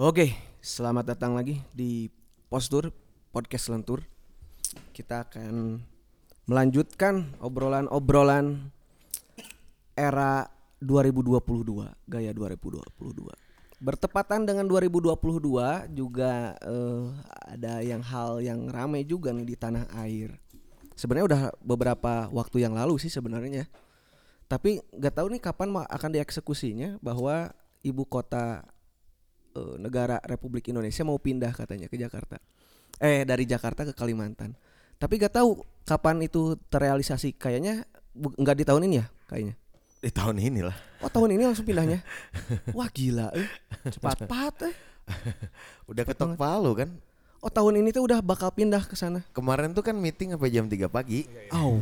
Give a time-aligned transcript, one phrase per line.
[0.00, 0.32] Oke,
[0.64, 2.08] selamat datang lagi di
[2.48, 2.88] Postur
[3.36, 4.00] Podcast Lentur.
[4.96, 5.76] Kita akan
[6.48, 8.72] melanjutkan obrolan-obrolan
[9.92, 10.48] era
[10.80, 13.28] 2022, gaya 2022.
[13.84, 15.12] Bertepatan dengan 2022
[15.92, 17.04] juga eh,
[17.60, 20.32] ada yang hal yang ramai juga nih di tanah air.
[20.96, 23.68] Sebenarnya udah beberapa waktu yang lalu sih sebenarnya.
[24.48, 27.52] Tapi nggak tahu nih kapan akan dieksekusinya bahwa
[27.84, 28.64] ibu kota
[29.56, 32.38] eh, negara Republik Indonesia mau pindah katanya ke Jakarta.
[33.00, 34.54] Eh dari Jakarta ke Kalimantan.
[35.00, 37.32] Tapi gak tahu kapan itu terrealisasi.
[37.40, 39.54] Kayaknya nggak di tahun ini ya kayaknya.
[40.00, 40.76] Di tahun ini lah.
[41.00, 42.04] Oh tahun ini langsung pindahnya.
[42.76, 43.48] Wah gila eh.
[43.88, 44.74] Cepat-cepat eh.
[45.90, 46.90] Udah ketok palu kan.
[47.40, 49.24] Oh tahun ini tuh udah bakal pindah ke sana.
[49.32, 51.24] Kemarin tuh kan meeting sampai jam 3 pagi.
[51.56, 51.80] Oh.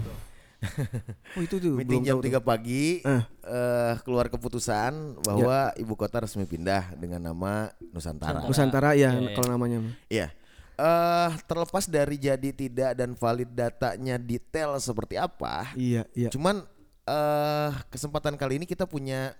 [1.36, 2.40] Oh itu tuh Meeting belum jam tahu tuh.
[2.40, 3.22] 3 pagi Eh.
[3.44, 8.42] eh, keluar keputusan bahwa ibu kota resmi pindah dengan nama Nusantara.
[8.42, 9.34] Nusantara ya Iya, iya.
[9.34, 9.78] kalau namanya.
[10.08, 10.26] Iya.
[10.74, 16.30] Eh terlepas dari jadi tidak dan valid datanya detail seperti apa, Iya iya.
[16.30, 16.62] cuman
[17.02, 19.34] eh kesempatan kali ini kita punya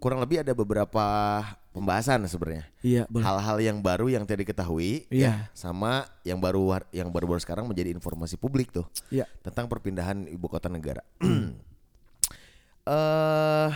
[0.00, 1.04] kurang lebih ada beberapa
[1.70, 2.66] pembahasan sebenarnya.
[2.80, 3.04] Iya.
[3.12, 5.28] Hal-hal yang baru yang tidak diketahui Iya.
[5.28, 9.28] ya, sama yang baru yang baru-baru sekarang menjadi informasi publik tuh Iya.
[9.44, 11.04] tentang perpindahan ibu kota negara.
[12.80, 13.70] Eh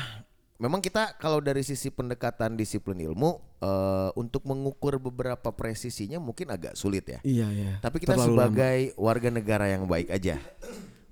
[0.55, 6.75] memang kita kalau dari sisi pendekatan disiplin ilmu eh untuk mengukur beberapa presisinya mungkin agak
[6.75, 7.21] sulit ya.
[7.23, 7.73] Iya iya.
[7.79, 8.37] Tapi kita Terlalu lama.
[8.49, 10.41] sebagai warga negara yang baik aja.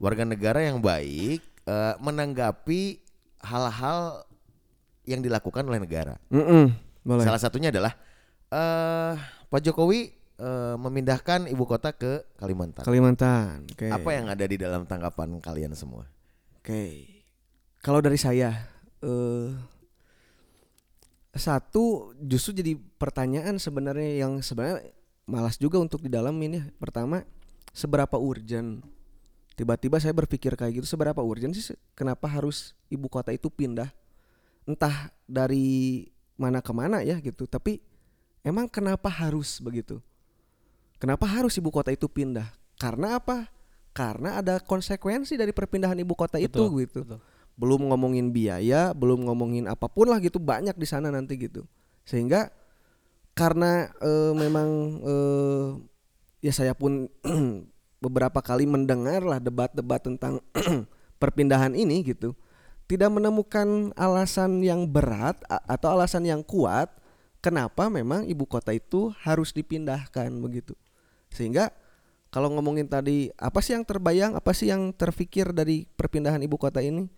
[0.00, 3.04] Warga negara yang baik eh, menanggapi
[3.44, 4.24] hal-hal
[5.06, 6.18] yang dilakukan oleh negara.
[6.30, 6.72] Mm-mm,
[7.02, 7.24] boleh.
[7.26, 7.94] Salah satunya adalah
[8.52, 9.14] eh
[9.48, 12.82] Pak Jokowi eh, memindahkan ibu kota ke Kalimantan.
[12.86, 13.66] Kalimantan.
[13.70, 13.90] Oke.
[13.90, 16.06] Apa yang ada di dalam tanggapan kalian semua?
[16.58, 17.08] Oke.
[17.82, 18.54] Kalau dari saya
[19.02, 19.50] eh
[21.32, 24.92] satu justru jadi pertanyaan sebenarnya yang sebenarnya
[25.24, 26.64] malas juga untuk didalamin ya.
[26.76, 27.24] Pertama,
[27.72, 28.84] seberapa urgent
[29.56, 33.92] tiba-tiba saya berpikir kayak gitu seberapa urgent sih kenapa harus ibu kota itu pindah
[34.66, 36.06] entah dari
[36.38, 37.46] mana ke mana ya gitu.
[37.46, 37.82] Tapi
[38.42, 39.98] emang kenapa harus begitu?
[40.98, 42.46] Kenapa harus ibu kota itu pindah?
[42.78, 43.50] Karena apa?
[43.92, 47.00] Karena ada konsekuensi dari perpindahan ibu kota itu Betul, gitu.
[47.04, 47.20] betul.
[47.52, 51.68] belum ngomongin biaya belum ngomongin apa pun lah gitu banyak di sana nanti gitu.
[52.08, 52.48] Sehingga
[53.36, 54.68] karena eh, memang
[55.04, 55.66] eh,
[56.40, 57.12] ya saya pun
[58.04, 60.40] beberapa kali mendengar lah debat-debat tentang
[61.22, 62.32] perpindahan ini gitu
[62.86, 66.92] tidak menemukan alasan yang berat atau alasan yang kuat
[67.42, 70.78] kenapa memang ibu kota itu harus dipindahkan begitu.
[71.32, 71.72] Sehingga
[72.32, 76.80] kalau ngomongin tadi apa sih yang terbayang apa sih yang terfikir dari perpindahan ibu kota
[76.80, 77.10] ini?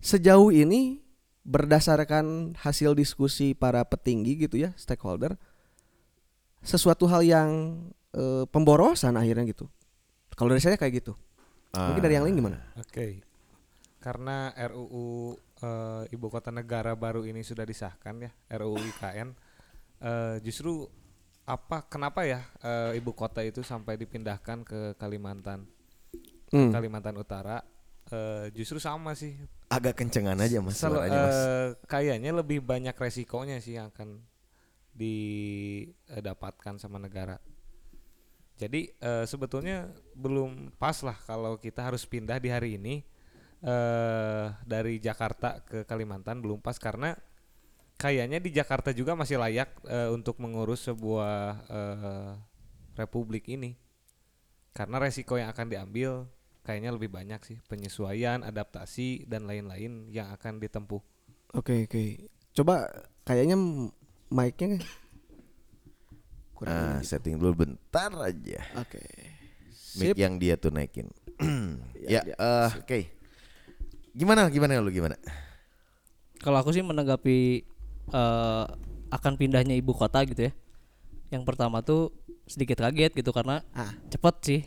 [0.00, 1.00] Sejauh ini
[1.44, 5.40] berdasarkan hasil diskusi para petinggi gitu ya stakeholder
[6.60, 7.48] sesuatu hal yang
[8.12, 9.68] eh, pemborosan akhirnya gitu.
[10.36, 11.12] Kalau dari saya kayak gitu.
[11.70, 12.58] Mungkin dari yang lain gimana?
[12.76, 13.22] Oke.
[14.00, 19.28] Karena RUU eh, Ibu Kota Negara baru ini sudah disahkan ya, RUU IKN.
[20.00, 20.88] eh, justru
[21.44, 25.68] apa kenapa ya eh, ibu kota itu sampai dipindahkan ke Kalimantan?
[26.48, 26.72] Hmm.
[26.72, 27.60] Kalimantan Utara
[28.08, 29.36] eh, justru sama sih.
[29.68, 31.10] Agak kencengan aja mas Sel- mas.
[31.12, 34.24] eh, kayaknya lebih banyak resikonya sih yang akan
[34.94, 37.36] didapatkan sama negara.
[38.56, 43.00] Jadi eh, sebetulnya belum pas lah kalau kita harus pindah di hari ini
[43.60, 47.12] eh dari Jakarta ke Kalimantan belum pas karena
[47.94, 51.36] kayaknya di Jakarta juga masih layak eh, untuk mengurus sebuah
[51.68, 52.30] eh,
[52.96, 53.76] republik ini.
[54.70, 56.24] Karena resiko yang akan diambil
[56.62, 61.02] kayaknya lebih banyak sih penyesuaian, adaptasi dan lain-lain yang akan ditempuh.
[61.50, 62.02] oke oke
[62.54, 62.86] coba
[63.24, 63.58] kayaknya
[64.30, 64.78] mic-nya
[66.54, 67.04] kurang Ah, ini.
[67.04, 68.60] setting dulu bentar aja.
[68.76, 69.02] oke
[69.98, 71.10] Mic sip yang dia tuh naikin.
[72.00, 73.00] Ya, ya, ya, eh, oke.
[74.12, 75.16] Gimana gimana lu gimana?
[76.38, 77.38] Kalau aku sih menanggapi
[78.10, 78.64] eh,
[79.10, 80.52] akan pindahnya ibu kota gitu ya.
[81.30, 82.10] Yang pertama tuh
[82.44, 83.94] sedikit kaget gitu karena Ah.
[84.10, 84.60] cepet sih.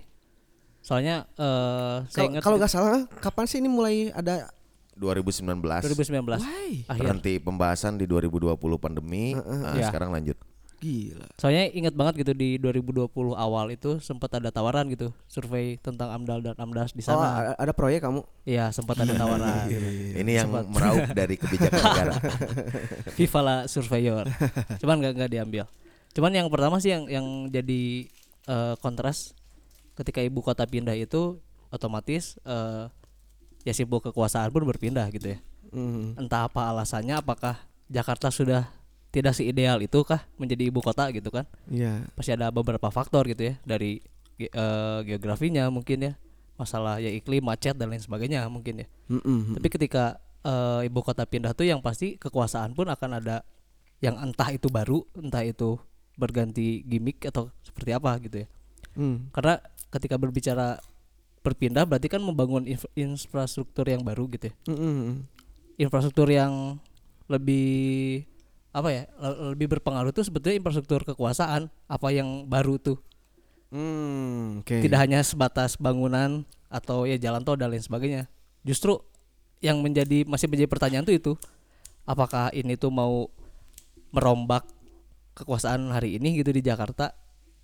[0.79, 4.51] Soalnya eh saya Kalau- ingat kalau nggak salah kapan sih ini mulai ada
[4.93, 6.85] 2019 2019 Why?
[6.85, 6.99] akhir.
[7.01, 9.33] berhenti pembahasan di 2020 pandemi.
[9.33, 9.89] ah, Iya.
[9.89, 10.37] Sekarang lanjut.
[10.83, 16.11] Gila Soalnya ingat banget gitu di 2020 awal itu sempat ada tawaran gitu survei tentang
[16.11, 17.55] AMDAL dan AMDAS di oh sana.
[17.55, 19.71] a- ada proyek kamu Iya, sempat ada tawaran.
[20.13, 22.13] Ini yang meraup dari kebijakan negara.
[23.15, 24.27] Viva la Surveyor.
[24.77, 25.63] Cuman nggak nggak diambil.
[26.11, 28.11] Cuman yang pertama sih yang yang jadi
[28.45, 29.31] eh, kontras
[29.95, 31.39] ketika ibu kota pindah itu
[31.69, 32.91] otomatis eh,
[33.63, 35.39] ya simbol kekuasaan pun berpindah gitu ya.
[35.71, 36.19] Mhm.
[36.19, 37.55] Entah apa alasannya, apakah
[37.87, 38.67] Jakarta sudah
[39.13, 42.09] tidak seideal itu kah menjadi ibu kota gitu kan Iya.
[42.11, 44.01] pasti ada beberapa faktor gitu ya dari
[44.35, 46.13] ge- eh, geografinya mungkin ya
[46.53, 49.53] masalah ya iklim macet dan lain sebagainya mungkin ya Mm-mm.
[49.53, 50.03] tapi ketika
[50.41, 53.45] eh, ibu kota pindah tuh yang pasti kekuasaan pun akan ada
[53.99, 55.77] yang entah itu baru entah itu
[56.13, 58.47] berganti gimmick atau seperti apa gitu ya
[58.93, 59.29] Mm.
[59.29, 59.57] karena
[59.89, 60.77] ketika berbicara
[61.39, 65.25] berpindah berarti kan membangun inf- infrastruktur yang baru gitu ya Mm-mm.
[65.75, 66.77] infrastruktur yang
[67.25, 68.21] lebih
[68.73, 72.97] apa ya le- lebih berpengaruh tuh sebetulnya infrastruktur kekuasaan apa yang baru tuh.
[73.73, 74.85] Hmm, oke.
[74.85, 78.29] tidak hanya sebatas bangunan atau ya jalan tol dan lain sebagainya.
[78.61, 79.01] Justru
[79.61, 81.31] yang menjadi masih menjadi pertanyaan tuh itu
[82.05, 83.29] apakah ini tuh mau
[84.13, 84.65] merombak
[85.33, 87.13] kekuasaan hari ini gitu di Jakarta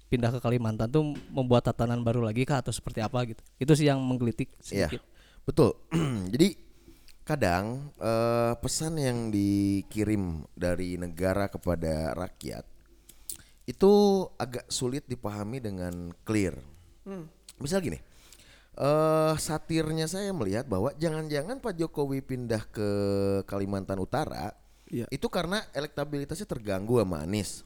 [0.10, 3.42] pindah ke Kalimantan tuh membuat tatanan baru lagi kah atau seperti apa gitu?
[3.62, 5.02] Itu sih yang menggelitik Iya, sedikit.
[5.46, 5.78] Betul.
[6.34, 6.69] Jadi
[7.30, 12.66] kadang eh, pesan yang dikirim dari negara kepada rakyat
[13.64, 13.92] itu
[14.36, 16.58] agak sulit dipahami dengan clear.
[17.62, 18.02] Misal gini,
[18.74, 22.90] eh satirnya saya melihat bahwa jangan-jangan Pak Jokowi pindah ke
[23.46, 24.58] Kalimantan Utara
[24.90, 25.06] Iya.
[25.14, 27.62] itu karena elektabilitasnya terganggu sama Anies.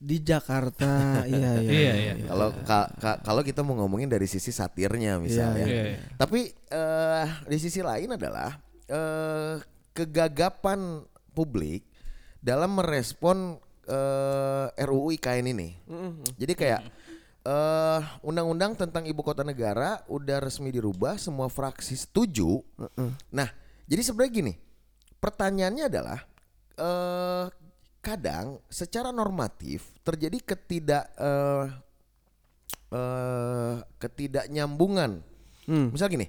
[0.00, 0.88] Di Jakarta,
[1.28, 1.68] iya iya.
[1.68, 2.12] Iya, iya.
[2.24, 5.68] Kalau ka- ka- kalau kita mau ngomongin dari sisi satirnya misalnya.
[5.68, 5.98] iya, iya.
[6.16, 8.56] Tapi eh di sisi lain adalah
[8.92, 9.56] eh
[9.96, 11.00] kegagapan
[11.32, 11.88] publik
[12.44, 13.56] dalam merespon
[13.88, 15.80] eh RUU IKN ini.
[16.36, 16.82] Jadi kayak
[17.42, 22.60] eh undang-undang tentang ibu kota negara udah resmi dirubah, semua fraksi setuju.
[23.32, 23.48] Nah,
[23.88, 24.54] jadi sebenarnya gini,
[25.18, 26.20] pertanyaannya adalah
[26.76, 27.46] eh
[28.02, 31.66] kadang secara normatif terjadi ketidak eh
[32.92, 35.24] eh ketidaknyambungan.
[35.66, 36.26] Misal gini,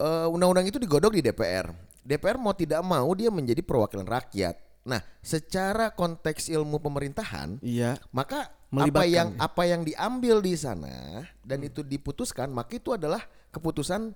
[0.00, 1.72] eh, undang-undang itu digodok di DPR.
[2.06, 4.56] DPR mau tidak mau dia menjadi perwakilan rakyat.
[4.86, 7.98] Nah, secara konteks ilmu pemerintahan, Iya.
[8.14, 9.42] maka apa yang ya.
[9.42, 14.14] apa yang diambil di sana dan itu diputuskan, maka itu adalah keputusan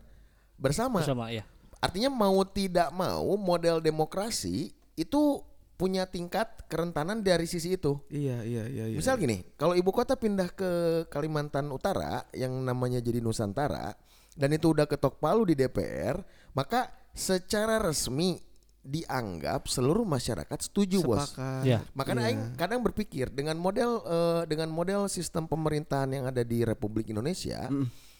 [0.54, 1.02] bersama.
[1.02, 1.42] bersama ya
[1.80, 5.40] Artinya mau tidak mau model demokrasi itu
[5.80, 7.96] punya tingkat kerentanan dari sisi itu.
[8.12, 8.84] Iya iya iya.
[8.92, 8.96] iya.
[9.00, 10.70] Misal gini, kalau ibu kota pindah ke
[11.08, 13.96] Kalimantan Utara yang namanya jadi Nusantara
[14.40, 16.16] dan itu udah ketok palu di DPR,
[16.56, 18.40] maka secara resmi
[18.80, 21.36] dianggap seluruh masyarakat setuju, Bos.
[21.36, 21.68] Sepakat.
[21.68, 21.84] Ya.
[21.92, 27.12] Makanya aing kadang berpikir dengan model eh, dengan model sistem pemerintahan yang ada di Republik
[27.12, 27.68] Indonesia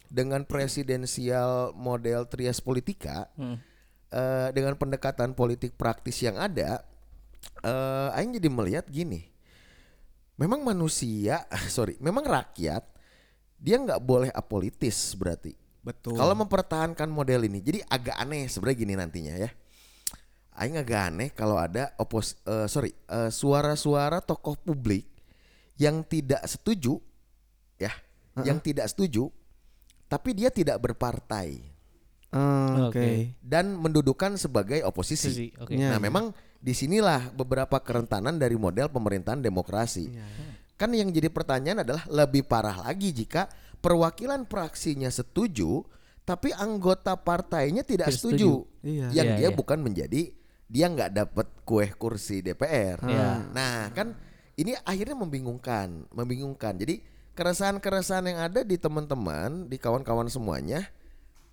[0.05, 3.57] dengan presidensial model trias politika Hmm.
[4.13, 6.85] eh, dengan pendekatan politik praktis yang ada
[7.65, 9.33] eh aing jadi melihat gini.
[10.37, 12.85] Memang manusia, sorry, memang rakyat
[13.57, 15.57] dia nggak boleh apolitis berarti.
[15.81, 16.13] Betul.
[16.13, 19.49] Kalau mempertahankan model ini, jadi agak aneh sebenarnya gini nantinya ya.
[20.53, 25.09] Aing agak aneh kalau ada opos, eh, sorry, eh, suara-suara tokoh publik
[25.81, 27.01] yang tidak setuju,
[27.81, 27.89] ya,
[28.45, 29.33] yang tidak setuju,
[30.05, 31.71] tapi dia tidak berpartai
[32.31, 32.95] Ah, Oke.
[32.95, 33.07] Oke.
[33.43, 35.27] dan mendudukan sebagai oposisi.
[35.27, 35.75] Sisi, oke.
[35.75, 35.91] Ya.
[35.91, 36.31] Nah, memang
[36.63, 40.07] di sinilah beberapa kerentanan dari model pemerintahan demokrasi.
[40.07, 40.25] Iya,
[40.79, 43.51] Kan yang jadi pertanyaan adalah lebih parah lagi jika
[43.81, 45.83] perwakilan praksinya setuju,
[46.23, 48.63] tapi anggota partainya tidak, Tidak setuju.
[48.85, 49.07] Iya.
[49.11, 49.57] Yang Iya, dia iya.
[49.57, 50.21] bukan menjadi
[50.71, 53.01] dia nggak dapat kue kursi DPR.
[53.03, 53.51] Iya.
[53.51, 54.15] Nah, kan
[54.55, 56.79] ini akhirnya membingungkan, membingungkan.
[56.79, 57.03] Jadi
[57.35, 60.87] keresahan-keresahan yang ada di teman-teman, di kawan-kawan semuanya,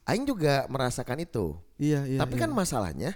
[0.09, 1.59] Aing juga merasakan itu.
[1.77, 2.19] Iya iya.
[2.23, 2.43] Tapi iya.
[2.47, 3.11] kan masalahnya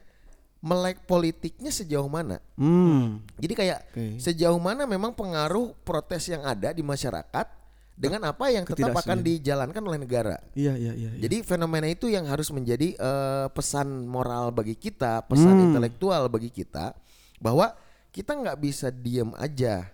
[0.60, 2.38] melek politiknya sejauh mana?
[2.54, 3.24] Hmm.
[3.40, 4.06] Jadi kayak Oke.
[4.20, 7.61] sejauh mana memang pengaruh protes yang ada di masyarakat
[8.02, 10.42] dengan apa yang tetap akan dijalankan oleh negara.
[10.58, 11.10] Iya iya iya.
[11.14, 11.20] iya.
[11.22, 15.66] Jadi fenomena itu yang harus menjadi eh, pesan moral bagi kita, pesan Hmm.
[15.70, 16.98] intelektual bagi kita
[17.38, 17.70] bahwa
[18.10, 19.86] kita nggak bisa diem aja.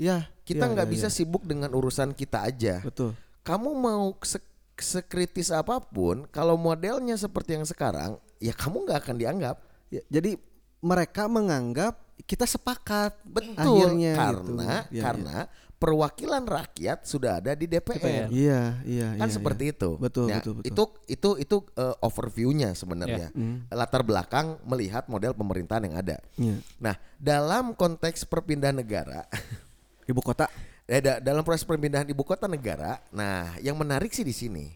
[0.00, 0.26] Iya.
[0.42, 1.14] Kita iya, nggak iya, bisa iya.
[1.14, 2.80] sibuk dengan urusan kita aja.
[2.80, 3.12] Betul.
[3.44, 4.42] Kamu mau se-
[4.80, 9.56] sekritis apa pun, kalau modelnya seperti yang sekarang, ya kamu nggak akan dianggap.
[9.92, 10.40] Ya, jadi
[10.82, 11.94] mereka menganggap
[12.26, 14.94] kita sepakat Betul, akhirnya karena gitu.
[14.98, 15.36] Ya, karena
[15.82, 18.30] perwakilan rakyat sudah ada di DPR.
[18.30, 19.74] Iya iya Kan iya, seperti iya.
[19.74, 19.90] itu.
[19.98, 20.68] Betul Nah, betul betul.
[20.70, 23.34] Itu itu itu uh, overview-nya sebenarnya.
[23.34, 23.66] Hmm.
[23.66, 26.22] Latar belakang melihat model pemerintahan yang ada.
[26.38, 26.62] Iya.
[26.78, 29.26] Nah, dalam konteks perpindahan negara,
[30.10, 30.46] Ibu kota.
[30.86, 34.66] eh, da- dalam proses perpindahan ibu kota negara, nah yang menarik sih di sini.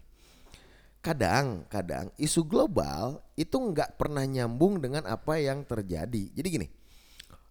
[1.02, 6.34] Kadang-kadang isu global itu nggak pernah nyambung dengan apa yang terjadi.
[6.34, 6.66] Jadi gini,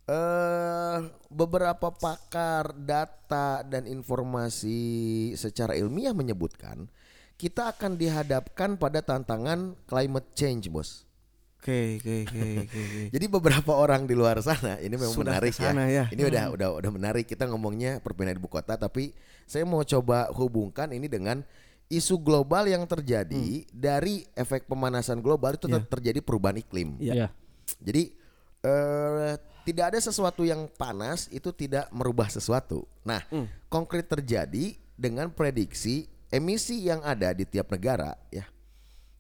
[0.06, 1.00] eh
[1.34, 6.86] beberapa pakar data dan informasi secara ilmiah menyebutkan
[7.36, 11.04] kita akan dihadapkan pada tantangan climate change, bos.
[11.60, 12.62] Oke, oke, oke, oke.
[12.62, 13.02] oke.
[13.18, 16.06] Jadi beberapa orang di luar sana ini memang Sudah menarik ke sana ya.
[16.08, 16.14] ya.
[16.14, 19.12] Ini udah udah udah menarik kita ngomongnya perpindahan ibu kota tapi
[19.50, 21.42] saya mau coba hubungkan ini dengan
[21.90, 27.02] isu global yang terjadi dari efek pemanasan global itu ter- terjadi perubahan iklim.
[27.02, 27.14] Iya.
[27.14, 27.28] Iya.
[27.82, 28.04] Jadi
[28.62, 29.34] eh,
[29.66, 32.86] tidak ada sesuatu yang panas itu tidak merubah sesuatu.
[33.02, 33.26] Nah,
[33.68, 38.46] konkret terjadi dengan prediksi emisi yang ada di tiap negara ya.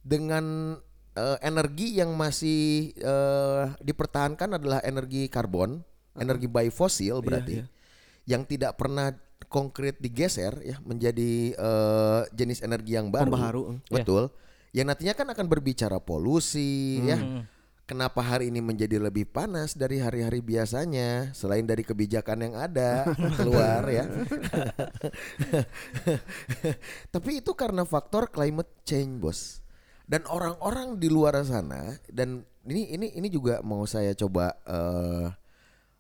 [0.05, 0.77] Dengan
[1.17, 5.81] eh, energi yang masih eh, dipertahankan adalah energi karbon,
[6.13, 7.65] energi biofosil berarti.
[7.65, 7.65] iya.
[8.25, 9.13] Yang tidak pernah
[9.49, 13.33] konkret digeser ya menjadi eh, jenis energi yang baru.
[13.33, 13.79] Pembaharu, mm.
[13.89, 14.29] Betul.
[14.75, 17.17] Yang nantinya kan akan berbicara polusi ya.
[17.86, 23.06] Kenapa hari ini menjadi lebih panas dari hari-hari biasanya selain dari kebijakan yang ada
[23.38, 24.10] keluar ya.
[27.13, 29.62] Tapi itu karena faktor climate change, Bos.
[30.01, 35.30] Dan orang-orang di luar sana dan ini ini ini juga mau saya coba eh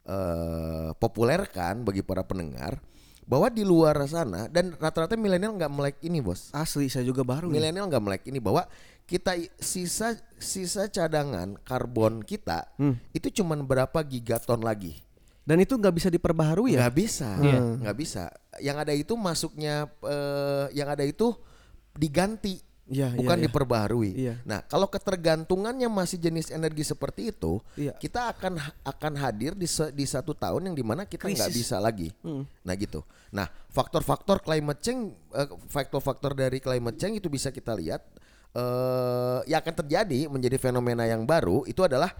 [0.09, 2.81] eh, populerkan bagi para pendengar
[3.25, 7.49] bahwa di luar sana dan rata-rata milenial nggak melek ini, Bos Asli saya juga baru.
[7.49, 8.69] milenial nggak melek ini bahwa
[9.05, 12.65] kita sisa sisa cadangan karbon kita
[13.11, 15.01] itu cuman berapa gigaton lagi
[15.45, 16.81] Dan itu nggak bisa diperbaharui ya?
[16.81, 17.59] nggak bisa Iya.
[17.79, 18.23] nggak bisa
[18.57, 21.37] yang ada itu masuknya eh, yang ada itu
[21.93, 23.43] diganti iya, bukan iya.
[23.45, 24.33] diperbaharui Iya.
[24.41, 27.93] nah kalau ketergantungannya masih jenis energi seperti itu Iya.
[27.93, 32.09] kita akan akan hadir di di satu tahun yang di mana kita nggak bisa lagi
[32.61, 38.01] nah gitu nah faktor-faktor climate change eh, faktor-faktor dari climate change itu bisa kita lihat
[38.55, 42.15] eh yang akan terjadi menjadi fenomena yang baru itu adalah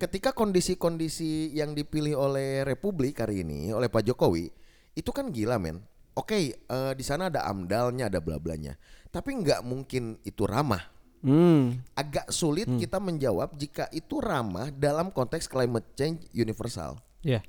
[0.00, 4.48] ketika kondisi-kondisi yang dipilih oleh Republik hari ini oleh Pak Jokowi
[4.94, 5.82] itu kan gila men.
[6.14, 8.78] Oke, eh, di sana ada amdalnya, ada bla-blanya.
[9.10, 10.94] Tapi nggak mungkin itu ramah.
[11.24, 11.82] Hmm.
[11.96, 17.00] Agak sulit kita menjawab jika itu ramah dalam konteks climate change universal.
[17.24, 17.40] Iya.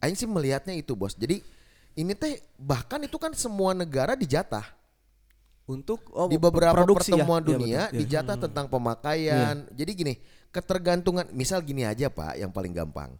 [0.00, 1.14] Aing sih melihatnya itu bos.
[1.14, 1.44] Jadi
[1.94, 4.79] ini teh bahkan itu kan semua negara dijatah
[5.70, 7.22] Untuk oh, di beberapa produksi ya?
[7.22, 7.98] pertemuan Iya, dunia betul, iya.
[8.02, 9.54] dijatah tentang pemakaian.
[9.70, 10.14] Jadi gini,
[10.50, 13.14] ketergantungan misal gini aja Pak yang paling gampang.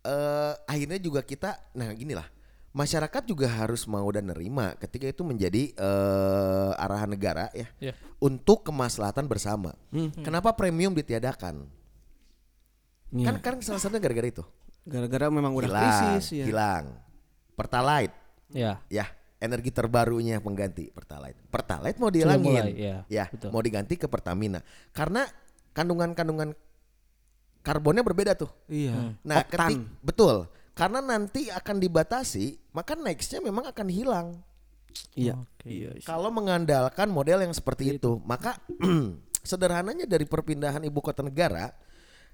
[0.00, 2.24] Eh akhirnya juga kita nah gini lah.
[2.72, 7.92] Masyarakat juga harus mau dan nerima ketika itu menjadi eh arahan negara ya Iya.
[8.16, 9.76] untuk kemaslahatan bersama.
[10.24, 11.68] Kenapa premium ditiadakan?
[13.12, 13.26] Iya.
[13.28, 14.44] Kan kan salah satunya gara-gara itu.
[14.86, 15.84] Gara-gara memang udah hilang,
[16.16, 16.44] krisis ya.
[16.48, 16.84] hilang.
[17.56, 18.14] Pertalite
[18.52, 18.78] Iya.
[18.88, 19.04] ya
[19.36, 23.50] energi terbarunya pengganti pertalite pertalite mau dihilangin mulai, iya, ya betul.
[23.52, 25.28] mau diganti ke pertamina karena
[25.72, 26.56] kandungan-kandungan
[27.60, 29.18] karbonnya berbeda tuh Iya.
[29.20, 29.50] nah Oktan.
[29.50, 30.36] ketik betul
[30.72, 34.28] karena nanti akan dibatasi maka nextnya memang akan hilang
[35.12, 35.36] Iya.
[35.36, 35.68] Oke.
[35.68, 35.90] Iya.
[36.02, 38.56] kalau mengandalkan model yang seperti itu maka
[39.44, 41.76] sederhananya dari perpindahan ibu kota negara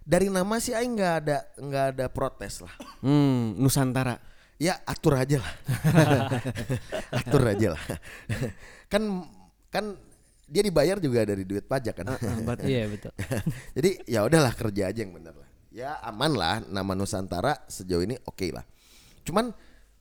[0.02, 4.14] dari nama sih aing nggak ada nggak ada protes lah Hmm, Nusantara.
[4.62, 5.52] Ya atur aja lah.
[7.18, 7.82] atur aja lah.
[8.86, 9.02] kan
[9.66, 9.84] kan
[10.46, 12.14] dia dibayar juga dari duit pajak kan.
[12.62, 13.10] Iya betul.
[13.76, 15.50] Jadi ya udahlah kerja aja yang benar lah.
[15.72, 18.62] Ya aman lah nama Nusantara sejauh ini oke lah.
[19.26, 19.50] Cuman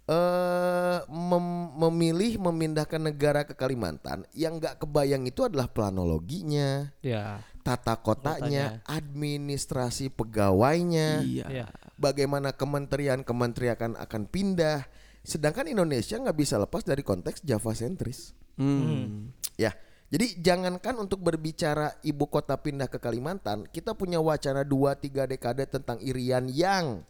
[0.05, 7.39] eh mem- memilih memindahkan negara ke Kalimantan yang nggak kebayang itu adalah planologinya, Iya.
[7.61, 11.45] Tata kotanya, administrasi pegawainya Iya.
[11.47, 11.65] Iya.
[11.95, 14.89] bagaimana kementerian-kementerian akan akan pindah.
[15.21, 18.33] Sedangkan Indonesia nggak bisa lepas dari konteks Java sentris.
[18.57, 19.29] Hmm.
[19.55, 19.77] Ya,
[20.11, 26.03] jadi jangankan untuk berbicara ibu kota pindah ke Kalimantan, kita punya wacana 2-3 dekade tentang
[26.03, 27.07] Irian yang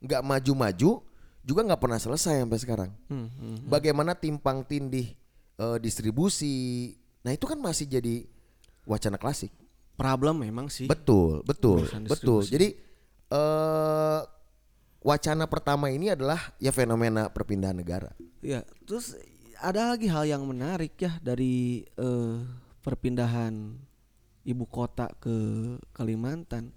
[0.00, 1.04] nggak maju-maju,
[1.44, 2.90] juga nggak pernah selesai sampai sekarang.
[3.12, 3.56] Hmm, hmm.
[3.68, 5.12] Bagaimana timpang tindih
[5.60, 8.24] eh, distribusi, nah itu kan masih jadi
[8.88, 9.52] wacana klasik.
[9.98, 10.86] Problem memang sih.
[10.86, 12.46] Betul, betul, betul.
[12.46, 12.78] Jadi
[13.28, 14.20] eh
[15.02, 18.14] wacana pertama ini adalah ya fenomena perpindahan negara.
[18.38, 19.18] Ya, terus
[19.58, 22.36] ada lagi hal yang menarik ya dari eh,
[22.86, 23.74] perpindahan
[24.46, 25.34] ibu kota ke
[25.90, 26.70] Kalimantan.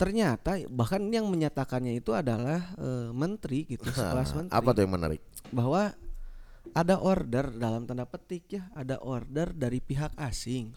[0.00, 4.56] Ternyata bahkan yang menyatakannya itu adalah eh, menteri gitu, sekelas menteri.
[4.56, 5.20] Apa tuh yang menarik?
[5.52, 5.92] Bahwa
[6.72, 10.72] ada order dalam tanda petik ya, ada order dari pihak asing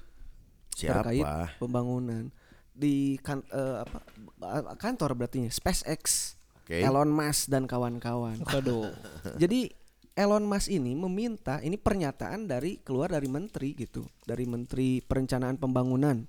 [0.75, 1.07] Siapa?
[1.07, 1.23] terkait
[1.55, 2.27] pembangunan
[2.75, 6.83] di kan, eh, apa kantor berarti SpaceX, Oke.
[6.83, 8.35] Elon Musk dan kawan-kawan.
[8.43, 8.91] Waduh.
[9.41, 9.71] Jadi
[10.11, 16.27] Elon Musk ini meminta ini pernyataan dari keluar dari menteri gitu, dari Menteri Perencanaan Pembangunan.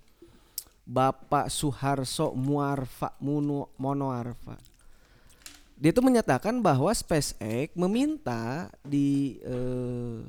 [0.87, 4.55] Bapak Suharso Muarfa Muno Monoarfa.
[5.77, 10.23] Dia itu menyatakan bahwa SpaceX meminta di eh,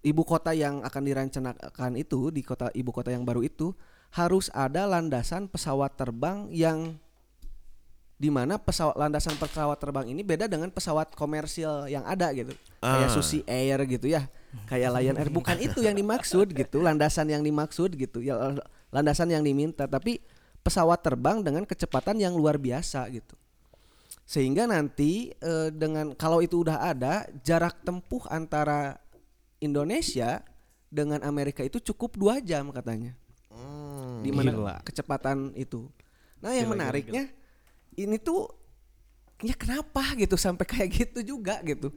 [0.00, 3.76] ibu kota yang akan dirancanakan itu di kota ibu kota yang baru itu
[4.10, 6.96] harus ada landasan pesawat terbang yang
[8.20, 12.52] di mana pesawat landasan pesawat terbang ini beda dengan pesawat komersil yang ada gitu.
[12.84, 13.12] Kayak Ah.
[13.16, 14.28] Susi Air gitu ya.
[14.68, 18.20] Kayak Lion Air bukan itu yang dimaksud gitu, landasan yang dimaksud gitu.
[18.20, 18.36] Ya
[18.92, 20.20] landasan yang diminta, tapi
[20.60, 23.32] pesawat terbang dengan kecepatan yang luar biasa gitu.
[24.28, 29.00] Sehingga nanti eh, dengan kalau itu udah ada jarak tempuh antara
[29.60, 30.42] Indonesia
[30.88, 33.14] dengan Amerika itu cukup dua jam katanya.
[33.48, 34.20] Hmm.
[34.20, 34.76] Di mana Gila.
[34.82, 35.86] kecepatan itu.
[36.40, 37.24] Nah, yang Gila, gila, menariknya
[37.94, 38.48] ini tuh
[39.40, 41.92] ya kenapa gitu sampai kayak gitu juga gitu.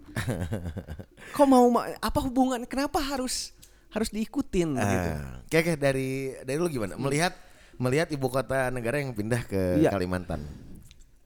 [1.35, 3.51] Kok mau ma- apa hubungan kenapa harus
[3.89, 5.09] harus diikutin gitu.
[5.13, 6.97] Ah, Oke oke dari dari lu gimana?
[6.97, 7.33] Melihat
[7.77, 9.89] melihat ibu kota negara yang pindah ke Iya.
[9.91, 10.41] Kalimantan.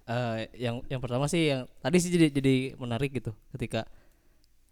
[0.08, 3.84] Eh, yang yang pertama sih yang tadi sih jadi jadi menarik gitu ketika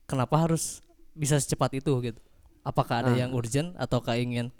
[0.08, 0.80] kenapa harus
[1.16, 2.20] bisa secepat itu gitu
[2.62, 4.52] apakah ada yang urgent ataukah ingin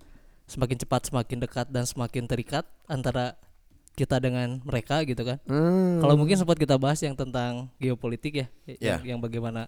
[0.46, 3.36] semakin cepat semakin dekat dan semakin terikat antara
[3.92, 6.00] kita dengan mereka gitu kan Hmm.
[6.00, 8.96] kalau mungkin sempat kita bahas yang tentang geopolitik ya Ya.
[8.98, 9.68] yang, yang bagaimana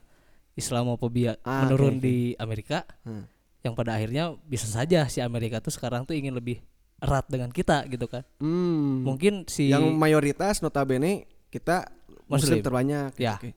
[0.54, 3.26] Islamophobia Ah, menurun di Amerika Hmm.
[3.62, 6.62] yang pada akhirnya bisa saja si Amerika tuh sekarang tuh ingin lebih
[6.98, 9.04] erat dengan kita gitu kan Hmm.
[9.04, 11.88] mungkin si yang mayoritas notabene kita
[12.28, 12.62] muslim, Muslim.
[12.62, 13.10] terbanyak.
[13.14, 13.24] gitu.
[13.24, 13.36] Ya.
[13.38, 13.52] Oke.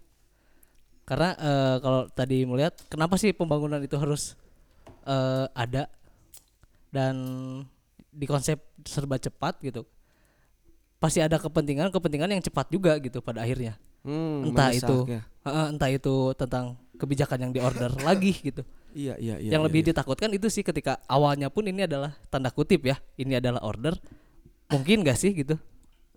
[1.11, 4.39] Karena eh, kalau tadi melihat kenapa sih pembangunan itu harus
[5.03, 5.91] eh, ada
[6.95, 7.19] dan
[8.15, 9.83] di konsep serba cepat gitu.
[11.03, 13.75] Pasti ada kepentingan-kepentingan yang cepat juga gitu pada akhirnya.
[14.07, 15.27] Hmm, entah itu ya.
[15.43, 18.63] Heeh, entah itu tentang kebijakan yang diorder lagi gitu.
[18.95, 19.51] Iya iya iya.
[19.55, 19.89] yang iya, lebih iya.
[19.91, 23.03] ditakutkan itu sih ketika awalnya pun ini adalah tanda kutip ya.
[23.19, 23.99] Ini adalah order.
[24.71, 25.59] Mungkin gak sih gitu?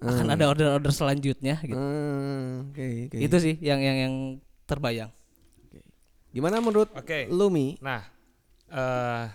[0.04, 1.80] Akan ada order-order selanjutnya gitu.
[1.80, 3.18] Hmm, oke oke.
[3.18, 4.14] Itu sih yang yang yang
[4.65, 5.12] terbayang.
[6.34, 7.29] Gimana menurut Oke.
[7.29, 7.77] Lumi?
[7.79, 8.01] Nah,
[8.74, 9.25] eh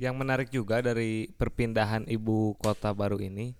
[0.00, 3.52] yang menarik juga dari perpindahan ibu kota baru ini,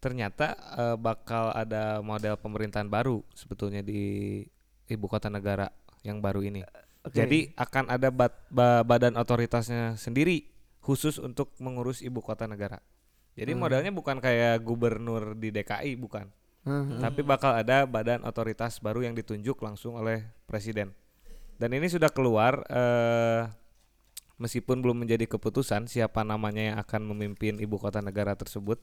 [0.00, 4.40] ternyata eh, bakal ada model pemerintahan baru sebetulnya di
[4.88, 5.68] ibu kota negara
[6.00, 6.64] yang baru ini.
[7.04, 7.12] Oke.
[7.12, 10.48] Jadi akan ada bat- ba- badan otoritasnya sendiri
[10.80, 12.80] khusus untuk mengurus ibu kota negara.
[13.32, 16.28] Jadi modelnya bukan kayak gubernur di DKI bukan,
[16.62, 17.02] Hmm.
[17.02, 20.94] tapi bakal ada badan otoritas baru yang ditunjuk langsung oleh presiden.
[21.58, 23.50] Dan ini sudah keluar eh,
[24.38, 28.78] meskipun belum menjadi keputusan siapa namanya yang akan memimpin ibu kota negara tersebut.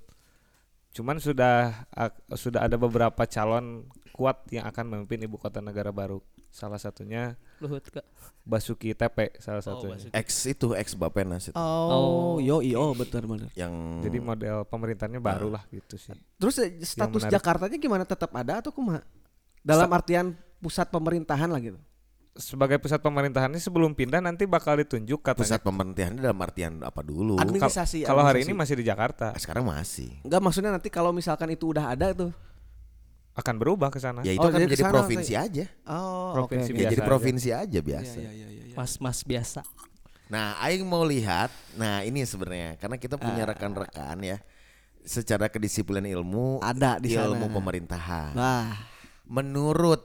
[0.91, 1.87] Cuman sudah
[2.33, 3.87] sudah ada beberapa calon
[4.19, 6.19] kuat yang akan memimpin ibu kota negara baru.
[6.51, 8.03] Salah satunya Luhut Kak.
[8.43, 9.95] Basuki Tepe salah Oh, satunya.
[9.95, 10.11] Basuki.
[10.11, 11.55] Ex itu ex Bapenas itu.
[11.55, 13.47] Oh, yo iyo betul benar.
[13.55, 13.71] Yang
[14.03, 16.11] Jadi model pemerintahnya baru lah gitu sih.
[16.35, 17.39] Terus eh, status menarik.
[17.39, 18.99] Jakartanya gimana tetap ada atau kumaha?
[19.63, 21.79] Dalam artian pusat pemerintahan lah gitu.
[22.39, 25.43] Sebagai pusat pemerintahannya sebelum pindah nanti bakal ditunjuk katanya.
[25.43, 27.35] pusat pemerintahan dalam artian apa dulu?
[27.35, 30.23] Administrasi, Kalau hari ini masih di Jakarta, sekarang masih.
[30.23, 32.31] Enggak maksudnya nanti kalau misalkan itu udah ada tuh.
[33.39, 34.19] Akan berubah ke sana.
[34.21, 35.65] Ya itu Oh, akan jadi menjadi provinsi aja.
[35.85, 37.07] Oh, Provinsi oke, Ya biasa jadi aja.
[37.07, 38.17] provinsi aja biasa.
[38.17, 38.75] Iya, iya, iya, iya.
[38.75, 39.61] Mas-mas biasa.
[40.27, 41.49] Nah, aing mau lihat.
[41.73, 44.37] Nah, ini sebenarnya karena kita punya rekan-rekan ya.
[45.01, 47.55] Secara kedisiplinan ilmu Ada di ilmu sana.
[47.55, 48.31] pemerintahan.
[48.35, 48.67] Nah,
[49.25, 50.01] Menurut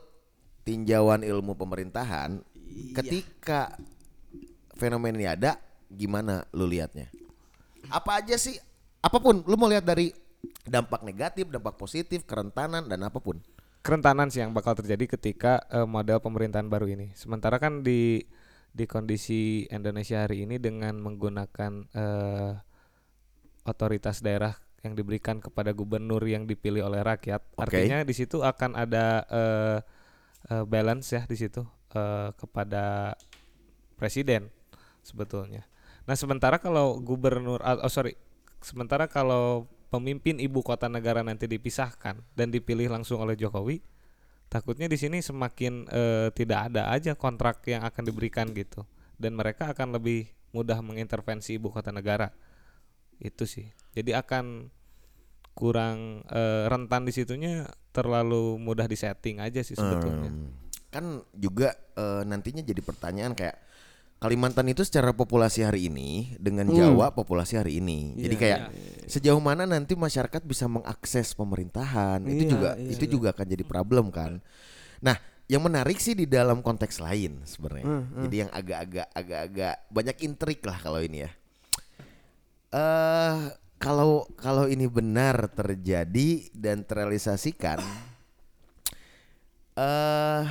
[0.62, 2.92] tinjauan ilmu pemerintahan, Iya.
[2.94, 3.72] ketika
[4.74, 7.08] fenomena ini ada, gimana lu lihatnya?
[7.88, 8.56] Apa aja sih?
[9.00, 10.12] Apa pun, lu mau lihat dari
[10.64, 13.40] dampak negatif, dampak positif, kerentanan dan apa pun.
[13.84, 17.12] kerentanan sih yang bakal terjadi ketika eh, model pemerintahan baru ini.
[17.12, 18.24] Sementara kan di
[18.72, 22.52] di kondisi Indonesia hari ini dengan menggunakan eh,
[23.68, 27.64] otoritas daerah yang diberikan kepada gubernur yang dipilih oleh rakyat, Oke.
[27.64, 29.78] artinya di situ akan ada eh,
[30.52, 31.64] eh, balance ya di situ
[31.96, 33.16] eh, kepada
[33.96, 34.52] presiden
[35.00, 35.64] sebetulnya.
[36.04, 38.12] Nah sementara kalau gubernur, ah, oh sorry,
[38.60, 43.78] sementara kalau pemimpin ibu kota negara nanti dipisahkan dan dipilih langsung oleh Jokowi,
[44.50, 48.82] takutnya di sini semakin eh, tidak ada aja kontrak yang akan diberikan gitu,
[49.14, 52.34] dan mereka akan lebih mudah mengintervensi ibu kota negara.
[53.22, 53.70] Itu sih.
[53.94, 54.66] Jadi akan
[55.54, 60.34] kurang eh, rentan di situnya terlalu mudah disetting aja sih sebetulnya.
[60.34, 60.50] Hmm.
[60.90, 63.62] Kan juga eh, nantinya jadi pertanyaan kayak
[64.22, 68.16] Kalimantan itu secara populasi hari ini dengan Jawa populasi hari ini.
[68.16, 68.60] Jadi kayak
[69.04, 73.64] sejauh mana nanti masyarakat bisa mengakses pemerintahan itu Iya, juga iya, itu juga akan jadi
[73.68, 74.40] problem kan.
[75.04, 77.84] Nah, yang menarik sih di dalam konteks lain sebenarnya.
[78.24, 81.30] Jadi yang agak-agak agak-agak banyak intrik lah kalau ini ya.
[82.72, 83.36] Eh
[83.76, 87.84] kalau kalau ini benar terjadi dan terrealisasikan
[89.76, 90.44] eh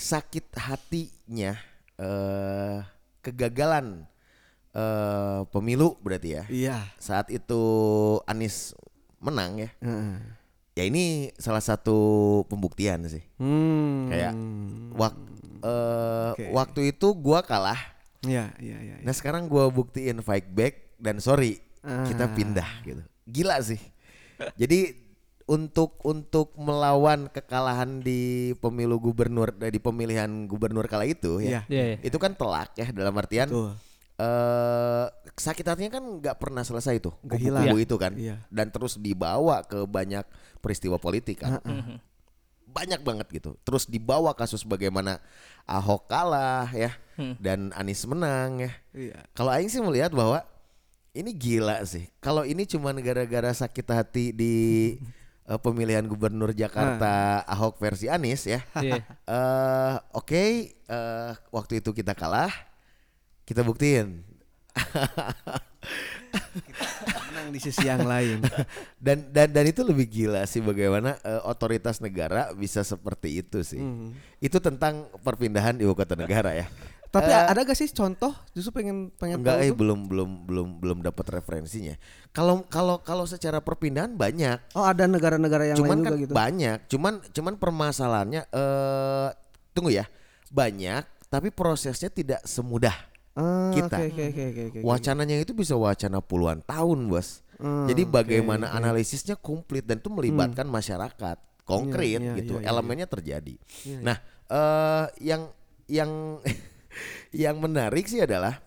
[0.00, 1.60] sakit hatinya
[1.96, 2.78] eh
[3.20, 4.04] kegagalan
[4.70, 6.44] eh, pemilu berarti ya.
[6.46, 6.78] Iya.
[6.96, 7.62] Saat itu
[8.24, 8.76] Anies
[9.18, 9.70] menang ya.
[9.80, 10.16] Heeh.
[10.76, 11.96] Ya ini salah satu
[12.46, 13.24] pembuktian sih.
[13.40, 14.12] Hmm.
[14.12, 14.32] Kayak
[14.92, 15.24] wak-
[15.64, 16.44] eh, Oke.
[16.52, 17.80] waktu itu gua kalah.
[18.20, 18.94] Iya, iya, iya.
[19.00, 22.32] Nah sekarang gua buktiin fight back dan sorry kita Ah.
[22.34, 23.00] pindah gitu.
[23.24, 23.80] Gila sih.
[24.54, 25.05] Jadi
[25.46, 31.62] untuk untuk melawan kekalahan di pemilu gubernur eh, di pemilihan gubernur kala itu ya.
[31.66, 31.70] Iya.
[31.70, 31.96] Iya, iya.
[32.02, 33.70] Itu kan telak ya dalam artian Betul.
[34.16, 37.78] eh sakit hatinya kan nggak pernah selesai Nggak kubu-kubu hilang.
[37.78, 38.36] itu kan Iya.
[38.48, 40.24] dan terus dibawa ke banyak
[40.58, 42.00] peristiwa politik kan Mhm.
[42.66, 45.20] banyak banget gitu terus dibawa kasus bagaimana
[45.64, 47.36] Ahok kalah ya Hmm.
[47.36, 49.18] dan Anies menang ya Iya.
[49.30, 50.40] kalau Aing sih melihat bahwa
[51.12, 54.54] ini gila sih kalau ini cuma gara-gara sakit hati di
[55.46, 59.00] eh, pemilihan gubernur Jakarta Ahok versi Anies ya Iya.
[59.02, 62.50] eh oke eh, waktu itu kita kalah
[63.42, 64.22] kita buktiin
[67.06, 68.42] Menang di sisi yang lain.
[69.06, 73.78] dan dan dan itu lebih gila sih bagaimana eh, otoritas negara bisa seperti itu sih
[73.78, 74.12] Hmm.
[74.38, 76.66] itu tentang perpindahan ibu kota negara ya
[77.06, 78.32] Tapi Eh, ada gak sih contoh?
[78.50, 81.94] Justru pengen pengen enggak tahu eh belum belum belum belum dapat referensinya
[82.30, 86.32] kalau kalau kalau secara perpindahan banyak Oh, ada negara-negara yang cuman lain kan juga gitu.
[86.34, 89.28] banyak cuman cuman permasalahannya eh
[89.70, 90.04] tunggu ya
[90.48, 92.94] banyak tapi prosesnya tidak semudah
[93.32, 94.00] Ah, kita.
[94.00, 94.78] Oke, oke, oke, oke, oke.
[94.80, 98.76] wacananya itu bisa wacana puluhan tahun bos Hmm, jadi bagaimana oke.
[98.76, 103.98] analisisnya komplit dan itu melibatkan masyarakat konkret Iya, iya, gitu iya, iya, elemennya terjadi Iya,
[104.04, 104.16] nah
[104.46, 105.48] eh yang
[105.88, 106.10] yang
[107.32, 108.60] yang menarik sih adalah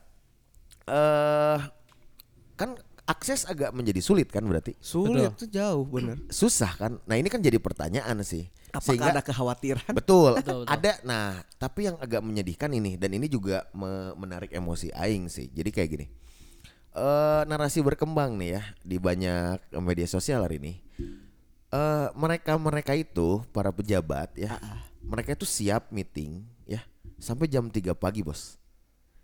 [0.85, 1.59] eh
[2.53, 4.77] kan akses agak menjadi sulit kan berarti?
[4.77, 6.17] Sulit tuh jauh bener.
[6.29, 6.91] susah kan?
[7.05, 8.49] Nah ini kan jadi pertanyaan sih.
[8.69, 9.97] Apakah ada kekhawatiran?
[9.97, 10.69] betul, Betul, betul.
[10.69, 11.01] ada.
[11.01, 15.49] Nah tapi yang agak menyedihkan ini dan ini juga me- menarik emosi aing sih.
[15.49, 16.07] Jadi kayak gini
[16.89, 20.73] eh narasi berkembang nih ya di banyak media sosial hari ini.
[21.69, 24.57] Eh mereka mereka itu para pejabat ya
[25.01, 26.45] mereka itu siap meeting
[27.19, 28.55] sampai jam 3 pagi bos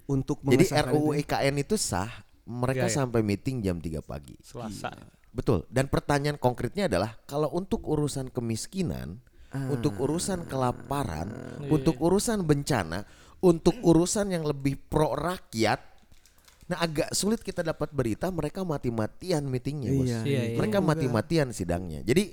[0.05, 1.41] Untuk jadi RUU itu ya?
[1.41, 2.12] IKN itu sah
[2.45, 2.97] mereka Iya, iya.
[3.01, 4.93] sampai meeting jam 3 pagi Selasa.
[5.34, 5.65] Betul.
[5.67, 9.19] Dan pertanyaan konkretnya adalah kalau untuk urusan kemiskinan,
[9.67, 11.27] untuk urusan kelaparan,
[11.67, 13.03] untuk urusan bencana,
[13.41, 15.79] untuk urusan yang lebih pro rakyat,
[16.65, 20.08] nah agak sulit kita dapat berita mereka mati-matian meetingnya, bos.
[20.08, 20.55] Iya, Iya, iya.
[20.55, 20.88] Mereka juga.
[20.93, 21.99] mati-matian sidangnya.
[22.05, 22.23] Jadi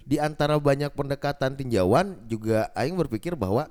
[0.00, 3.68] di antara banyak pendekatan tinjauan juga aing berpikir bahwa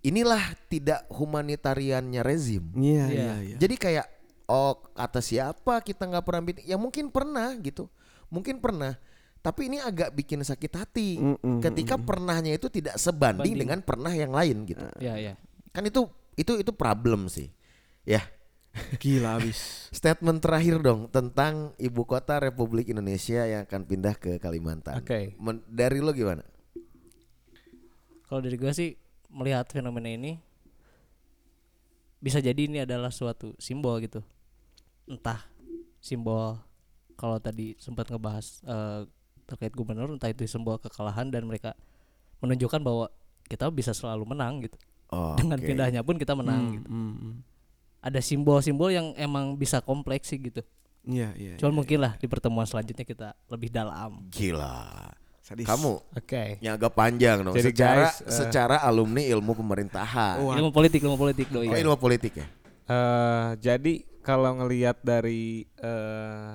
[0.00, 2.70] inilah tidak humanitariannya rezim.
[2.72, 3.04] Iya, Iya.
[3.10, 3.56] iya, iya.
[3.58, 4.06] Jadi kayak
[4.46, 6.66] oh kata siapa kita nggak pernah meeting?
[6.66, 7.90] Ya mungkin pernah gitu,
[8.28, 8.96] mungkin pernah.
[9.38, 13.60] Tapi ini agak bikin sakit hati Mm-mm, ketika pernahnya itu tidak sebanding Banding.
[13.62, 14.82] dengan pernah yang lain gitu.
[14.98, 15.34] Iya, iya.
[15.70, 17.48] Kan itu itu itu problem sih.
[18.02, 18.22] Ya.
[18.98, 19.88] Gila abis.
[19.90, 24.98] Statement terakhir dong tentang ibu kota Republik Indonesia yang akan pindah ke Kalimantan.
[24.98, 25.38] Oke.
[25.38, 26.42] Men- dari lo gimana?
[28.28, 28.90] Kalau dari gue sih
[29.28, 30.40] melihat fenomena ini
[32.18, 34.24] bisa jadi ini adalah suatu simbol gitu.
[35.06, 35.46] Entah
[36.02, 36.58] simbol
[37.14, 39.00] kalau tadi sempat ngebahas eh,
[39.48, 41.72] terkait gubernur entah itu simbol kekalahan dan mereka
[42.42, 43.06] menunjukkan bahwa
[43.48, 44.76] kita bisa selalu menang gitu.
[45.08, 45.64] Oh, Dengan oke.
[45.64, 46.88] pindahnya pun kita menang gitu.
[46.88, 47.40] Hmm,
[48.04, 50.60] Ada simbol-simbol yang emang bisa kompleks sih gitu.
[51.08, 51.54] Iya, iya.
[51.56, 54.28] Cuman mungkin lah di pertemuan selanjutnya kita lebih dalam.
[54.28, 55.08] Gila.
[55.48, 55.64] Sadis.
[55.64, 56.60] Kamu Oke.
[56.60, 57.56] yang agak panjang dong.
[57.56, 60.44] Jadi secara guys, eh, secara alumni ilmu pemerintahan.
[60.44, 60.60] Wah.
[60.60, 61.72] Ilmu politik, ilmu politik doi.
[61.72, 62.46] Oh, ilmu politik ya.
[62.84, 66.52] Eh, jadi kalau ngelihat dari eh,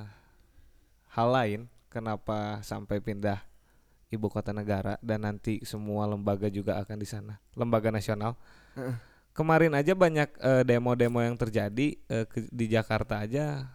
[1.10, 3.42] hal lain, kenapa sampai pindah
[4.14, 8.38] ibu kota negara dan nanti semua lembaga juga akan di sana, lembaga nasional.
[9.34, 10.30] Kemarin aja banyak
[10.70, 11.98] demo-demo yang terjadi
[12.30, 13.74] ke- di Jakarta aja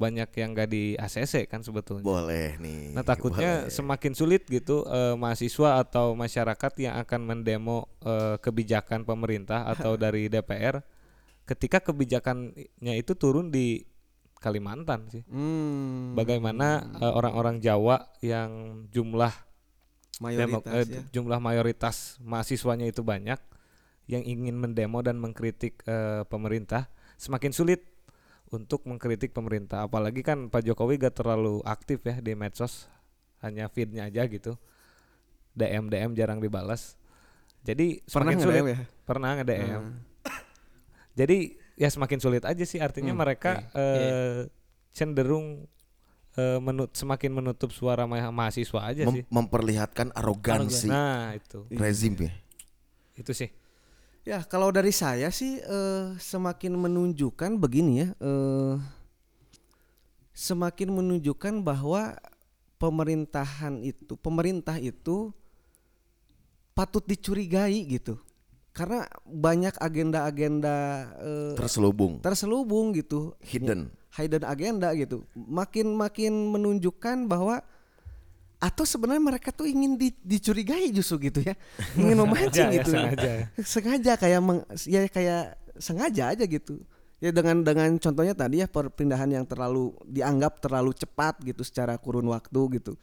[0.00, 2.00] banyak yang gak di ACC kan sebetulnya.
[2.00, 2.96] Boleh nih.
[2.96, 3.72] Nah takutnya boleh.
[3.72, 10.32] semakin sulit gitu eh, mahasiswa atau masyarakat yang akan mendemo eh, kebijakan pemerintah atau dari
[10.32, 10.80] DPR
[11.44, 13.84] ketika kebijakannya itu turun di
[14.40, 15.20] Kalimantan sih.
[15.28, 19.28] Hmm, Bagaimana eh, orang-orang Jawa yang jumlah
[20.16, 21.00] demo- mayoritas eh, ya.
[21.12, 23.36] jumlah mayoritas mahasiswanya itu banyak
[24.08, 26.88] yang ingin mendemo dan mengkritik eh, pemerintah
[27.20, 27.84] semakin sulit
[28.50, 29.82] untuk mengkritik pemerintah.
[29.82, 32.90] Apalagi kan Pak Jokowi gak terlalu aktif ya di medsos.
[33.40, 34.58] Hanya feednya aja gitu.
[35.52, 36.94] DM DM jarang dibalas.
[37.60, 38.78] Jadi Pernah nge-DM sulit ya?
[39.04, 39.96] pernah nge DM Hmm.
[41.12, 41.38] jadi
[41.74, 42.78] ya semakin sulit aja sih.
[42.78, 44.48] Artinya Hmm, mereka eh,
[44.90, 45.66] cenderung
[46.32, 49.24] eh, menut semakin menutup suara ma- mahasiswa aja Mem- sih.
[49.28, 51.66] memperlihatkan arogansi nah itu.
[51.70, 52.32] rezim ya.
[53.12, 53.50] itu sih
[54.20, 58.74] Ya kalau dari saya sih eh, semakin menunjukkan begini ya, eh,
[60.36, 62.20] semakin menunjukkan bahwa
[62.76, 65.32] pemerintahan itu, pemerintah itu
[66.76, 68.20] patut dicurigai gitu,
[68.76, 70.76] karena banyak agenda-agenda
[71.20, 73.88] eh, Terselubung, terselubung gitu, hidden.
[74.20, 77.64] hidden agenda gitu, makin makin menunjukkan bahwa
[78.60, 81.56] atau sebenarnya mereka tuh ingin di- dicurigai justru gitu ya,
[81.96, 83.30] ingin memancing Sengaja ya, gitu, sengaja.
[83.32, 83.44] Ya.
[83.64, 85.42] sengaja kayak meng- ya kayak
[85.80, 86.74] sengaja aja gitu.
[87.20, 92.28] Ya dengan dengan contohnya tadi ya perpindahan yang terlalu dianggap terlalu cepat gitu secara kurun
[92.28, 92.96] waktu gitu.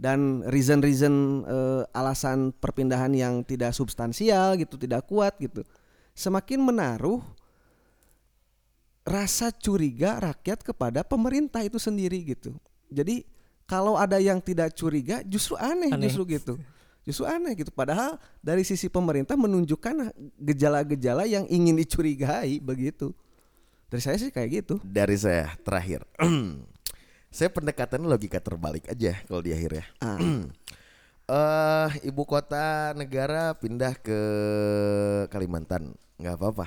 [0.00, 5.66] Dan reason-reason eh, alasan perpindahan yang tidak substansial gitu tidak kuat gitu
[6.14, 7.22] semakin menaruh
[9.06, 12.54] rasa curiga rakyat kepada pemerintah itu sendiri gitu.
[12.92, 13.24] Jadi
[13.70, 16.10] kalau ada yang tidak curiga justru aneh, Aneh.
[16.10, 16.58] justru gitu
[17.06, 20.10] justru aneh gitu padahal dari sisi pemerintah menunjukkan
[20.42, 23.14] gejala-gejala yang ingin dicurigai begitu
[23.90, 26.06] dari saya sih kayak gitu Dari saya terakhir.
[27.34, 29.84] saya pendekatan logika terbalik aja kalau di akhir ya.
[30.02, 30.18] Ah.
[31.30, 34.18] Eh ibu kota negara pindah ke
[35.30, 36.66] Kalimantan, nggak apa-apa.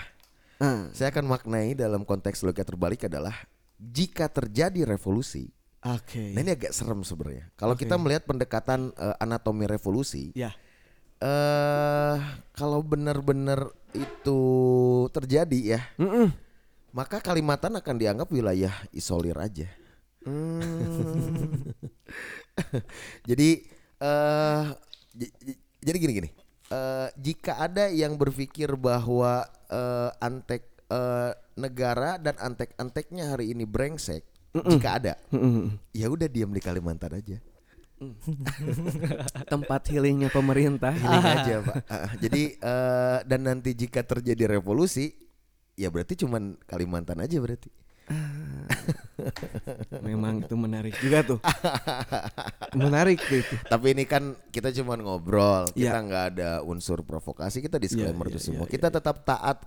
[0.63, 3.35] Ah, Saya akan maknai dalam konteks logika terbalik adalah
[3.75, 5.51] jika terjadi revolusi.
[5.83, 7.51] Oke Nah ini agak serem sebenarnya.
[7.55, 10.51] Kalau kita melihat pendekatan eh, anatomi revolusi, ya
[11.23, 12.17] eh
[12.51, 14.39] kalau benar-benar itu
[15.15, 16.35] terjadi ya, Mm-mm.
[16.91, 19.71] maka Kalimantan akan dianggap wilayah isolir aja.
[20.27, 21.71] Hmm.
[23.29, 23.49] Jadi
[23.99, 24.63] eh
[25.15, 25.33] j-
[25.79, 26.29] jadi gini-gini.
[26.67, 34.25] Eh jika ada yang berpikir bahwa eh, antek eh, negara dan antek-anteknya hari ini brengsek,
[34.53, 35.81] jika ada, Mm-mm.
[35.91, 37.37] ya udah diam di Kalimantan aja.
[39.47, 41.75] tempat healingnya pemerintah Healing aja, Pak.
[41.87, 45.15] Ah, jadi eh, dan nanti jika terjadi revolusi,
[45.73, 47.71] ya berarti cuman Kalimantan aja berarti.
[50.03, 51.39] memang itu menarik juga tuh
[52.75, 56.03] menarik tuh itu Tapi ini kan kita cuma ngobrol, kita Iya.
[56.03, 58.67] nggak ada unsur provokasi, kita disclaimer iya, itu semua.
[58.67, 59.63] iya, kita tetap taat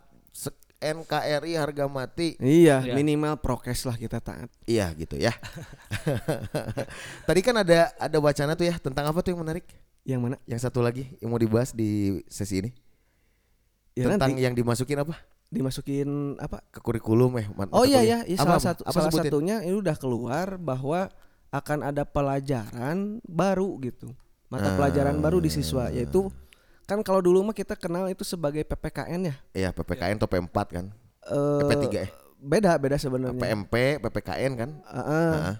[0.79, 2.37] NKRI harga mati.
[2.37, 2.93] iya Iya.
[2.93, 5.33] minimal prokes lah kita taat Iya gitu ya.
[7.29, 9.67] Tadi kan ada ada wacana tuh ya tentang apa tuh yang menarik?
[10.03, 11.91] yang mana Yang satu lagi yang mau dibahas di
[12.27, 12.71] sesi ini
[13.93, 15.19] ya tentang nanti yang dimasukin apa?
[15.47, 17.47] dimasukin apa Ke kurikulum eh.
[17.71, 18.67] Oh iya ya, ya Apa, salah apa?
[18.67, 19.25] satu Apa salah sebutin?
[19.27, 21.11] satunya ini udah keluar bahwa
[21.49, 24.12] akan ada pelajaran baru gitu.
[24.47, 26.29] Mata pelajaran baru di siswa yaitu
[26.87, 29.35] kan kalau dulu mah kita kenal itu sebagai PPKN ya.
[29.53, 30.87] Iya PPKN atau P4 kan?
[31.27, 32.09] Eh, P3 ya?
[32.38, 33.42] Beda beda sebenarnya.
[33.42, 34.70] PMP, PPKN kan?
[34.87, 35.33] Heeh.
[35.35, 35.57] Heeh.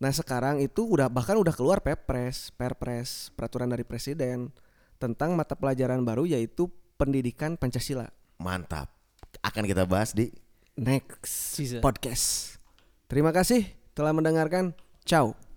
[0.00, 4.48] Nah sekarang itu udah bahkan udah keluar Perpres, Perpres, peraturan dari presiden
[4.96, 8.08] tentang mata pelajaran baru yaitu pendidikan Pancasila.
[8.40, 8.88] Mantap.
[9.44, 10.32] Akan kita bahas di
[10.80, 12.56] Next podcast.
[13.10, 14.72] Terima kasih telah mendengarkan.
[15.04, 15.49] Ciao.